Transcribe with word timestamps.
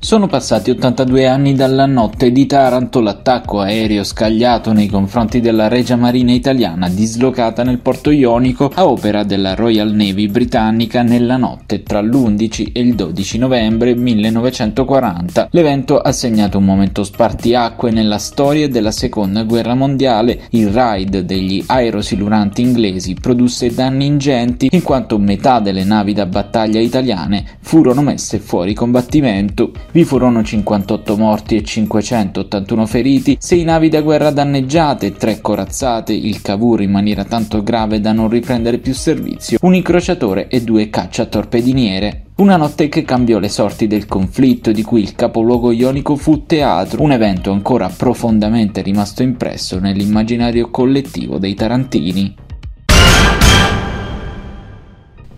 Sono 0.00 0.28
passati 0.28 0.70
82 0.70 1.26
anni 1.26 1.54
dalla 1.56 1.84
notte 1.84 2.30
di 2.30 2.46
Taranto, 2.46 3.00
l'attacco 3.00 3.58
aereo 3.58 4.04
scagliato 4.04 4.72
nei 4.72 4.86
confronti 4.86 5.40
della 5.40 5.66
Regia 5.66 5.96
Marina 5.96 6.30
italiana 6.30 6.88
dislocata 6.88 7.64
nel 7.64 7.80
porto 7.80 8.12
ionico 8.12 8.70
a 8.72 8.86
opera 8.86 9.24
della 9.24 9.56
Royal 9.56 9.92
Navy 9.92 10.28
britannica 10.28 11.02
nella 11.02 11.36
notte 11.36 11.82
tra 11.82 12.00
l'11 12.00 12.70
e 12.72 12.80
il 12.80 12.94
12 12.94 13.38
novembre 13.38 13.96
1940. 13.96 15.48
L'evento 15.50 15.98
ha 15.98 16.12
segnato 16.12 16.58
un 16.58 16.64
momento 16.64 17.02
spartiacque 17.02 17.90
nella 17.90 18.18
storia 18.18 18.68
della 18.68 18.92
seconda 18.92 19.42
guerra 19.42 19.74
mondiale. 19.74 20.42
Il 20.50 20.68
raid 20.68 21.18
degli 21.18 21.62
aerosiluranti 21.66 22.62
inglesi 22.62 23.14
produsse 23.20 23.74
danni 23.74 24.06
ingenti 24.06 24.68
in 24.70 24.82
quanto 24.82 25.18
metà 25.18 25.58
delle 25.58 25.82
navi 25.82 26.12
da 26.12 26.24
battaglia 26.24 26.78
italiane 26.78 27.44
furono 27.60 28.00
messe 28.00 28.38
fuori 28.38 28.74
combattimento. 28.74 29.72
Vi 29.98 30.04
furono 30.04 30.44
58 30.44 31.16
morti 31.16 31.56
e 31.56 31.64
581 31.64 32.86
feriti, 32.86 33.36
6 33.40 33.64
navi 33.64 33.88
da 33.88 34.00
guerra 34.00 34.30
danneggiate, 34.30 35.16
3 35.16 35.40
corazzate, 35.40 36.12
il 36.12 36.40
Cavour 36.40 36.82
in 36.82 36.92
maniera 36.92 37.24
tanto 37.24 37.64
grave 37.64 38.00
da 38.00 38.12
non 38.12 38.28
riprendere 38.28 38.78
più 38.78 38.94
servizio, 38.94 39.58
un 39.62 39.74
incrociatore 39.74 40.46
e 40.46 40.62
due 40.62 40.88
cacciatorpediniere. 40.88 42.26
Una 42.36 42.56
notte 42.56 42.88
che 42.88 43.02
cambiò 43.02 43.40
le 43.40 43.48
sorti 43.48 43.88
del 43.88 44.06
conflitto 44.06 44.70
di 44.70 44.84
cui 44.84 45.02
il 45.02 45.16
capoluogo 45.16 45.72
ionico 45.72 46.14
fu 46.14 46.46
teatro, 46.46 47.02
un 47.02 47.10
evento 47.10 47.50
ancora 47.50 47.88
profondamente 47.88 48.82
rimasto 48.82 49.24
impresso 49.24 49.80
nell'immaginario 49.80 50.70
collettivo 50.70 51.38
dei 51.38 51.54
tarantini. 51.54 52.46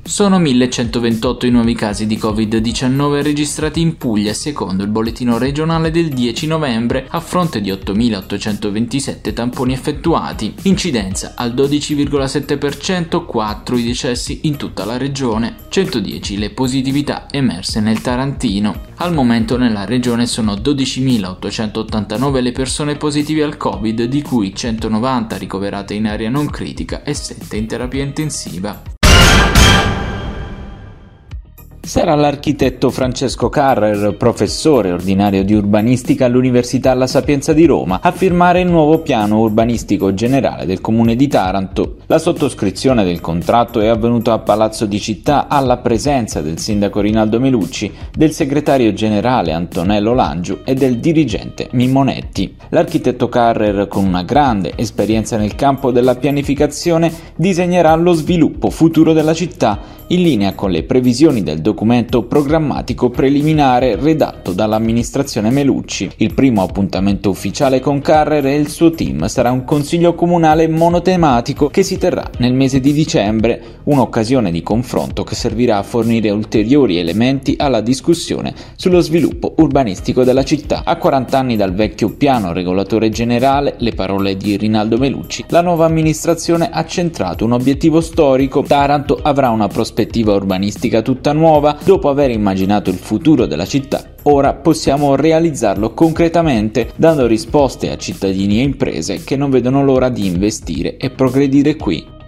Sono 0.03 0.39
1128 0.39 1.47
i 1.47 1.51
nuovi 1.51 1.75
casi 1.75 2.07
di 2.07 2.17
Covid-19 2.17 3.23
registrati 3.23 3.81
in 3.81 3.97
Puglia 3.97 4.33
secondo 4.33 4.83
il 4.83 4.91
bollettino 4.91 5.39
regionale 5.39 5.91
del 5.91 6.09
10 6.09 6.47
novembre 6.49 7.07
a 7.09 7.21
fronte 7.21 7.61
di 7.61 7.71
8827 7.71 9.33
tamponi 9.33 9.73
effettuati. 9.73 10.53
Incidenza 10.63 11.35
al 11.37 11.55
12,7%, 11.55 13.25
4 13.25 13.77
i 13.77 13.85
decessi 13.85 14.41
in 14.45 14.57
tutta 14.57 14.85
la 14.85 14.97
regione, 14.97 15.55
110 15.69 16.39
le 16.39 16.51
positività 16.51 17.29
emerse 17.31 17.81
nel 17.81 18.01
Tarantino. 18.01 18.89
Al 18.97 19.15
momento 19.15 19.57
nella 19.57 19.85
regione 19.85 20.27
sono 20.27 20.55
12.889 20.55 22.43
le 22.43 22.53
persone 22.53 22.97
positive 22.97 23.45
al 23.45 23.57
Covid, 23.57 24.05
di 24.05 24.23
cui 24.23 24.55
190 24.55 25.37
ricoverate 25.37 25.95
in 25.95 26.09
area 26.09 26.31
non 26.31 26.51
critica 26.51 27.05
e 27.05 27.15
7 27.15 27.57
in 27.57 27.67
terapia 27.67 28.03
intensiva. 28.03 28.99
Sarà 31.91 32.15
l'architetto 32.15 32.89
Francesco 32.91 33.49
Carrer, 33.49 34.15
professore 34.17 34.93
ordinario 34.93 35.43
di 35.43 35.55
urbanistica 35.55 36.27
all'Università 36.27 36.95
La 36.95 37.09
Sapienza 37.09 37.53
di 37.53 37.65
Roma, 37.65 37.99
a 38.01 38.13
firmare 38.13 38.61
il 38.61 38.69
nuovo 38.69 39.01
piano 39.01 39.41
urbanistico 39.41 40.15
generale 40.15 40.67
del 40.67 40.81
comune 40.81 41.17
di 41.17 41.27
Taranto. 41.27 41.97
La 42.07 42.21
sottoscrizione 42.21 43.03
del 43.03 43.21
contratto 43.21 43.81
è 43.81 43.89
avvenuta 43.89 44.35
a 44.35 44.39
Palazzo 44.39 44.87
di 44.87 45.01
Città 45.01 45.49
alla 45.49 45.79
presenza 45.79 46.41
del 46.41 46.61
sindaco 46.61 47.01
Rinaldo 47.01 47.41
Melucci, 47.41 47.93
del 48.17 48.31
segretario 48.31 48.93
generale 48.93 49.51
Antonello 49.51 50.15
Langiu 50.15 50.59
e 50.65 50.75
del 50.75 51.01
dirigente 51.01 51.71
Mimonetti. 51.73 52.55
L'architetto 52.69 53.29
Carrer, 53.29 53.89
con 53.89 54.05
una 54.05 54.23
grande 54.23 54.75
esperienza 54.77 55.37
nel 55.37 55.57
campo 55.57 55.91
della 55.91 56.15
pianificazione, 56.15 57.13
disegnerà 57.35 57.97
lo 57.97 58.13
sviluppo 58.13 58.71
futuro 58.71 59.13
della 59.13 59.35
città 59.35 59.99
in 60.13 60.23
linea 60.23 60.55
con 60.55 60.71
le 60.73 60.83
previsioni 60.83 61.43
del 61.43 61.61
documento 61.61 62.25
programmatico 62.25 63.11
preliminare 63.11 63.95
redatto 63.95 64.53
dall'amministrazione 64.53 65.51
Melucci. 65.51 66.11
Il 66.17 66.35
primo 66.35 66.63
appuntamento 66.63 67.31
ufficiale 67.31 67.79
con 67.79 68.01
Carrer 68.01 68.45
e 68.47 68.57
il 68.57 68.69
suo 68.69 68.91
team 68.91 69.27
sarà 69.27 69.53
un 69.53 69.65
consiglio 69.65 70.15
comunale 70.15 70.67
monotematico 70.67 71.69
che 71.69 71.85
si 71.85 71.97
terrà 71.97 72.29
nel 72.39 72.55
mese 72.55 72.81
di 72.81 72.93
dicembre, 72.93 73.79
un'occasione 73.85 74.51
di 74.51 74.63
confronto 74.63 75.23
che 75.23 75.37
servirà 75.37 75.79
a 75.79 75.85
fornire 75.85 76.31
ulteriori 76.31 76.99
elementi 76.99 77.55
alla 77.57 77.81
discussione 77.81 78.53
sullo 78.75 79.01
sviluppo 79.01 79.55
urbanistico 79.59 80.25
della 80.25 80.43
città. 80.43 80.83
A 80.85 80.97
40 80.97 81.39
anni 81.39 81.57
dal 81.57 81.73
vecchio 81.73 82.11
piano 82.11 82.53
regolatore 82.53 83.11
generale, 83.11 83.77
le 83.79 83.93
parole 83.93 84.37
di 84.37 84.57
Rinaldo 84.57 84.99
Melucci, 84.99 85.45
la 85.51 85.63
nuova 85.63 85.85
amministrazione 85.85 86.69
ha 86.69 86.85
centrato 86.85 87.45
un 87.45 87.53
obiettivo 87.53 88.01
storico. 88.01 88.63
Taranto 88.63 89.17
avrà 89.23 89.51
una 89.51 89.69
prospettiva 89.69 89.99
prospettiva 90.01 90.35
urbanistica 90.35 91.03
tutta 91.03 91.33
nuova, 91.33 91.79
dopo 91.85 92.09
aver 92.09 92.31
immaginato 92.31 92.89
il 92.89 92.97
futuro 92.97 93.45
della 93.47 93.67
città, 93.67 94.15
ora 94.23 94.55
possiamo 94.55 95.15
realizzarlo 95.15 95.93
concretamente, 95.93 96.91
dando 96.97 97.27
risposte 97.27 97.91
a 97.91 97.99
cittadini 97.99 98.61
e 98.61 98.63
imprese 98.63 99.23
che 99.23 99.37
non 99.37 99.51
vedono 99.51 99.85
l'ora 99.85 100.09
di 100.09 100.27
investire 100.27 100.97
e 100.97 101.11
progredire 101.11 101.77
qui. 101.77 102.19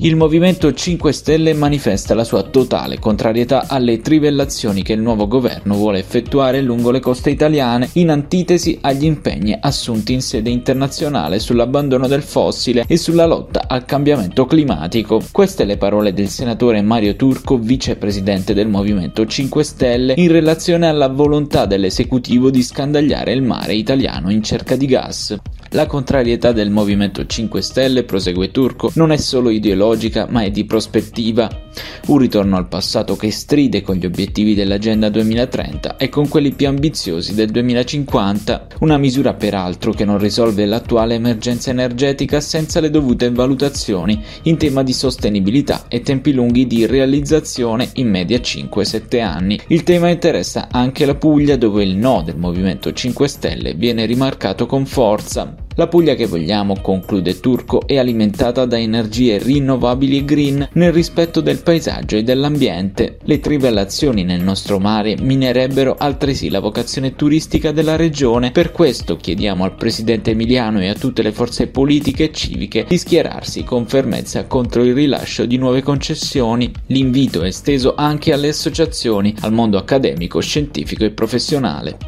Il 0.00 0.14
Movimento 0.14 0.72
5 0.72 1.10
Stelle 1.10 1.54
manifesta 1.54 2.14
la 2.14 2.22
sua 2.22 2.44
totale 2.44 3.00
contrarietà 3.00 3.66
alle 3.66 4.00
trivellazioni 4.00 4.84
che 4.84 4.92
il 4.92 5.00
nuovo 5.00 5.26
governo 5.26 5.74
vuole 5.74 5.98
effettuare 5.98 6.60
lungo 6.60 6.92
le 6.92 7.00
coste 7.00 7.30
italiane, 7.30 7.88
in 7.94 8.10
antitesi 8.10 8.78
agli 8.80 9.04
impegni 9.04 9.58
assunti 9.60 10.12
in 10.12 10.22
sede 10.22 10.50
internazionale 10.50 11.40
sull'abbandono 11.40 12.06
del 12.06 12.22
fossile 12.22 12.84
e 12.86 12.96
sulla 12.96 13.26
lotta 13.26 13.64
al 13.66 13.84
cambiamento 13.86 14.46
climatico. 14.46 15.20
Queste 15.32 15.64
le 15.64 15.78
parole 15.78 16.12
del 16.12 16.28
senatore 16.28 16.80
Mario 16.80 17.16
Turco, 17.16 17.58
vicepresidente 17.58 18.54
del 18.54 18.68
Movimento 18.68 19.26
5 19.26 19.64
Stelle, 19.64 20.14
in 20.16 20.30
relazione 20.30 20.86
alla 20.86 21.08
volontà 21.08 21.66
dell'esecutivo 21.66 22.50
di 22.50 22.62
scandagliare 22.62 23.32
il 23.32 23.42
mare 23.42 23.74
italiano 23.74 24.30
in 24.30 24.44
cerca 24.44 24.76
di 24.76 24.86
gas. 24.86 25.36
La 25.72 25.86
contrarietà 25.86 26.52
del 26.52 26.70
Movimento 26.70 27.26
5 27.26 27.60
Stelle, 27.60 28.04
prosegue 28.04 28.50
Turco, 28.50 28.90
non 28.94 29.12
è 29.12 29.18
solo 29.18 29.50
ideologica 29.50 29.87
ma 30.28 30.42
è 30.42 30.50
di 30.50 30.64
prospettiva. 30.64 31.67
Un 32.06 32.18
ritorno 32.18 32.56
al 32.56 32.68
passato 32.68 33.16
che 33.16 33.30
stride 33.30 33.82
con 33.82 33.96
gli 33.96 34.06
obiettivi 34.06 34.54
dell'Agenda 34.54 35.08
2030 35.08 35.96
e 35.96 36.08
con 36.08 36.28
quelli 36.28 36.52
più 36.52 36.68
ambiziosi 36.68 37.34
del 37.34 37.50
2050, 37.50 38.66
una 38.80 38.98
misura 38.98 39.34
peraltro 39.34 39.92
che 39.92 40.04
non 40.04 40.18
risolve 40.18 40.64
l'attuale 40.66 41.14
emergenza 41.14 41.70
energetica 41.70 42.40
senza 42.40 42.80
le 42.80 42.90
dovute 42.90 43.30
valutazioni 43.30 44.22
in 44.42 44.56
tema 44.56 44.82
di 44.82 44.92
sostenibilità 44.92 45.84
e 45.88 46.00
tempi 46.00 46.32
lunghi 46.32 46.66
di 46.66 46.86
realizzazione 46.86 47.90
in 47.94 48.08
media 48.08 48.38
5-7 48.38 49.22
anni. 49.22 49.60
Il 49.68 49.82
tema 49.82 50.08
interessa 50.08 50.68
anche 50.70 51.04
la 51.04 51.14
Puglia 51.14 51.56
dove 51.56 51.82
il 51.82 51.96
no 51.96 52.22
del 52.24 52.36
Movimento 52.36 52.92
5 52.92 53.28
Stelle 53.28 53.74
viene 53.74 54.06
rimarcato 54.06 54.66
con 54.66 54.86
forza. 54.86 55.66
La 55.78 55.86
Puglia 55.86 56.16
che 56.16 56.26
vogliamo, 56.26 56.80
conclude 56.82 57.38
Turco, 57.38 57.86
è 57.86 57.98
alimentata 57.98 58.64
da 58.64 58.76
energie 58.76 59.38
rinnovabili 59.38 60.18
e 60.18 60.24
green 60.24 60.68
nel 60.72 60.92
rispetto 60.92 61.40
del 61.40 61.62
paesaggio 61.68 62.16
e 62.16 62.22
dell'ambiente. 62.22 63.18
Le 63.24 63.40
trivellazioni 63.40 64.24
nel 64.24 64.40
nostro 64.40 64.78
mare 64.78 65.18
minerebbero 65.20 65.96
altresì 65.98 66.48
la 66.48 66.60
vocazione 66.60 67.14
turistica 67.14 67.72
della 67.72 67.94
regione. 67.94 68.52
Per 68.52 68.72
questo 68.72 69.16
chiediamo 69.16 69.64
al 69.64 69.74
presidente 69.74 70.30
Emiliano 70.30 70.80
e 70.80 70.88
a 70.88 70.94
tutte 70.94 71.20
le 71.20 71.30
forze 71.30 71.66
politiche 71.66 72.24
e 72.24 72.32
civiche 72.32 72.86
di 72.88 72.96
schierarsi 72.96 73.64
con 73.64 73.86
fermezza 73.86 74.46
contro 74.46 74.82
il 74.82 74.94
rilascio 74.94 75.44
di 75.44 75.58
nuove 75.58 75.82
concessioni. 75.82 76.72
L'invito 76.86 77.42
è 77.42 77.48
esteso 77.48 77.94
anche 77.94 78.32
alle 78.32 78.48
associazioni, 78.48 79.34
al 79.40 79.52
mondo 79.52 79.76
accademico, 79.76 80.40
scientifico 80.40 81.04
e 81.04 81.10
professionale. 81.10 81.98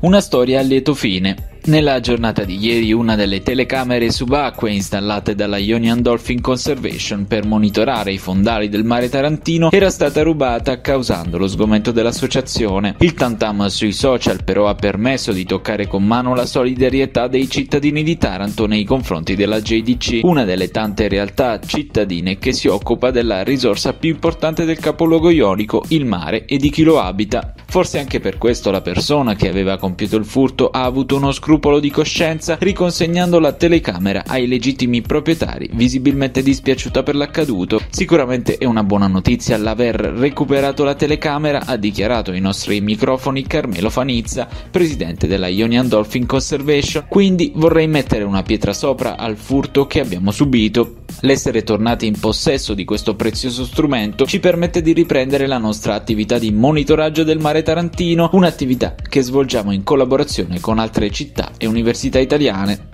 Una 0.00 0.20
storia 0.20 0.60
a 0.60 0.62
lieto 0.62 0.94
fine. 0.94 1.50
Nella 1.64 2.00
giornata 2.00 2.42
di 2.42 2.58
ieri 2.58 2.92
una 2.92 3.14
delle 3.14 3.40
telecamere 3.40 4.10
subacquee 4.10 4.72
installate 4.72 5.36
dalla 5.36 5.58
Ionian 5.58 6.02
Dolphin 6.02 6.40
Conservation 6.40 7.26
per 7.28 7.46
monitorare 7.46 8.10
i 8.10 8.18
fondali 8.18 8.68
del 8.68 8.82
mare 8.82 9.08
Tarantino 9.08 9.70
era 9.70 9.88
stata 9.88 10.22
rubata 10.22 10.80
causando 10.80 11.38
lo 11.38 11.46
sgomento 11.46 11.92
dell'associazione. 11.92 12.96
Il 12.98 13.14
tantam 13.14 13.64
sui 13.68 13.92
social 13.92 14.42
però 14.42 14.66
ha 14.66 14.74
permesso 14.74 15.30
di 15.30 15.44
toccare 15.44 15.86
con 15.86 16.04
mano 16.04 16.34
la 16.34 16.46
solidarietà 16.46 17.28
dei 17.28 17.48
cittadini 17.48 18.02
di 18.02 18.18
Taranto 18.18 18.66
nei 18.66 18.82
confronti 18.82 19.36
della 19.36 19.60
JDC, 19.60 20.24
una 20.24 20.42
delle 20.42 20.68
tante 20.68 21.06
realtà 21.06 21.60
cittadine 21.60 22.38
che 22.38 22.52
si 22.52 22.66
occupa 22.66 23.12
della 23.12 23.44
risorsa 23.44 23.92
più 23.92 24.10
importante 24.10 24.64
del 24.64 24.80
capoluogo 24.80 25.30
ionico, 25.30 25.84
il 25.88 26.06
mare 26.06 26.44
e 26.44 26.56
di 26.56 26.70
chi 26.70 26.82
lo 26.82 26.98
abita. 26.98 27.54
Forse 27.68 28.00
anche 28.00 28.18
per 28.18 28.36
questo 28.36 28.72
la 28.72 28.80
persona 28.80 29.36
che 29.36 29.48
aveva 29.48 29.78
compiuto 29.78 30.16
il 30.16 30.24
furto 30.24 30.68
ha 30.68 30.82
avuto 30.82 31.14
uno 31.14 31.30
scrupolo 31.30 31.50
scrupolo 31.52 31.80
di 31.80 31.90
coscienza, 31.90 32.56
riconsegnando 32.58 33.38
la 33.38 33.52
telecamera 33.52 34.22
ai 34.26 34.46
legittimi 34.46 35.02
proprietari, 35.02 35.68
visibilmente 35.74 36.42
dispiaciuta 36.42 37.02
per 37.02 37.14
l'accaduto. 37.14 37.78
Sicuramente 37.90 38.56
è 38.56 38.64
una 38.64 38.82
buona 38.82 39.06
notizia 39.06 39.58
l'aver 39.58 39.96
recuperato 39.96 40.82
la 40.82 40.94
telecamera, 40.94 41.66
ha 41.66 41.76
dichiarato 41.76 42.30
ai 42.30 42.40
nostri 42.40 42.80
microfoni 42.80 43.46
Carmelo 43.46 43.90
Fanizza, 43.90 44.48
presidente 44.70 45.26
della 45.26 45.48
Ionian 45.48 45.88
Dolphin 45.88 46.24
Conservation. 46.24 47.04
Quindi 47.06 47.52
vorrei 47.54 47.86
mettere 47.86 48.24
una 48.24 48.42
pietra 48.42 48.72
sopra 48.72 49.18
al 49.18 49.36
furto 49.36 49.86
che 49.86 50.00
abbiamo 50.00 50.30
subito. 50.30 51.00
L'essere 51.20 51.62
tornati 51.62 52.06
in 52.06 52.18
possesso 52.18 52.72
di 52.72 52.86
questo 52.86 53.14
prezioso 53.14 53.64
strumento 53.64 54.24
ci 54.24 54.40
permette 54.40 54.80
di 54.80 54.94
riprendere 54.94 55.46
la 55.46 55.58
nostra 55.58 55.94
attività 55.94 56.38
di 56.38 56.50
monitoraggio 56.50 57.24
del 57.24 57.38
mare 57.38 57.62
Tarantino, 57.62 58.30
un'attività 58.32 58.94
che 59.06 59.20
svolgiamo 59.20 59.70
in 59.72 59.82
collaborazione 59.82 60.58
con 60.58 60.78
altre 60.78 61.10
città 61.10 61.41
e 61.58 61.66
università 61.66 62.18
italiane. 62.18 62.91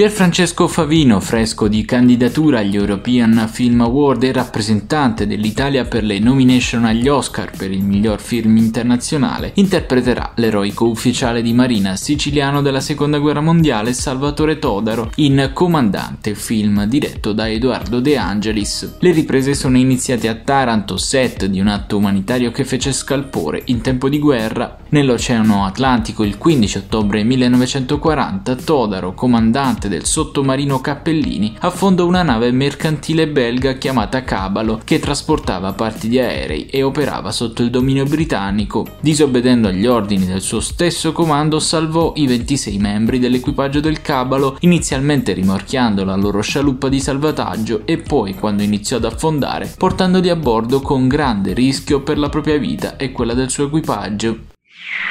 Pierfrancesco 0.00 0.66
Favino, 0.66 1.20
fresco 1.20 1.68
di 1.68 1.84
candidatura 1.84 2.60
agli 2.60 2.74
European 2.74 3.46
Film 3.52 3.82
Award 3.82 4.22
e 4.22 4.32
rappresentante 4.32 5.26
dell'Italia 5.26 5.84
per 5.84 6.04
le 6.04 6.18
nomination 6.18 6.86
agli 6.86 7.06
Oscar 7.06 7.50
per 7.54 7.70
il 7.70 7.84
miglior 7.84 8.18
film 8.18 8.56
internazionale, 8.56 9.50
interpreterà 9.56 10.32
l'eroico 10.36 10.86
ufficiale 10.86 11.42
di 11.42 11.52
marina 11.52 11.96
siciliano 11.96 12.62
della 12.62 12.80
Seconda 12.80 13.18
Guerra 13.18 13.42
Mondiale 13.42 13.92
Salvatore 13.92 14.58
Todaro 14.58 15.10
in 15.16 15.50
Comandante, 15.52 16.34
film 16.34 16.86
diretto 16.86 17.34
da 17.34 17.50
Edoardo 17.50 18.00
De 18.00 18.16
Angelis. 18.16 18.96
Le 19.00 19.12
riprese 19.12 19.52
sono 19.52 19.76
iniziate 19.76 20.28
a 20.28 20.34
Taranto, 20.34 20.96
set 20.96 21.44
di 21.44 21.60
un 21.60 21.66
atto 21.66 21.98
umanitario 21.98 22.50
che 22.52 22.64
fece 22.64 22.94
scalpore 22.94 23.60
in 23.66 23.82
tempo 23.82 24.08
di 24.08 24.18
guerra. 24.18 24.78
Nell'Oceano 24.88 25.66
Atlantico 25.66 26.24
il 26.24 26.38
15 26.38 26.78
ottobre 26.78 27.22
1940 27.22 28.54
Todaro, 28.56 29.12
comandante 29.12 29.88
del 29.90 30.06
sottomarino 30.06 30.80
Cappellini, 30.80 31.56
affondò 31.58 32.06
una 32.06 32.22
nave 32.22 32.50
mercantile 32.52 33.28
belga 33.28 33.74
chiamata 33.74 34.24
Cabalo 34.24 34.80
che 34.82 34.98
trasportava 34.98 35.74
parti 35.74 36.08
di 36.08 36.18
aerei 36.18 36.64
e 36.66 36.82
operava 36.82 37.30
sotto 37.30 37.62
il 37.62 37.68
dominio 37.68 38.04
britannico. 38.04 38.86
Disobbedendo 39.00 39.68
agli 39.68 39.84
ordini 39.84 40.24
del 40.24 40.40
suo 40.40 40.60
stesso 40.60 41.12
comando, 41.12 41.58
salvò 41.58 42.12
i 42.16 42.26
26 42.26 42.78
membri 42.78 43.18
dell'equipaggio 43.18 43.80
del 43.80 44.00
Cabalo, 44.00 44.56
inizialmente 44.60 45.34
rimorchiando 45.34 46.04
la 46.04 46.16
loro 46.16 46.40
scialuppa 46.40 46.88
di 46.88 47.00
salvataggio 47.00 47.82
e 47.84 47.98
poi, 47.98 48.34
quando 48.34 48.62
iniziò 48.62 48.96
ad 48.96 49.04
affondare, 49.04 49.74
portandoli 49.76 50.30
a 50.30 50.36
bordo 50.36 50.80
con 50.80 51.08
grande 51.08 51.52
rischio 51.52 52.00
per 52.00 52.16
la 52.16 52.30
propria 52.30 52.56
vita 52.56 52.96
e 52.96 53.12
quella 53.12 53.34
del 53.34 53.50
suo 53.50 53.66
equipaggio. 53.66 54.49